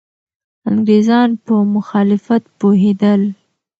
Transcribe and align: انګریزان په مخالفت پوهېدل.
انګریزان 0.69 1.29
په 1.45 1.55
مخالفت 1.75 2.43
پوهېدل. 2.59 3.21